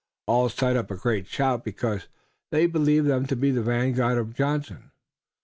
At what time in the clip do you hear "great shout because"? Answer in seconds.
0.95-2.07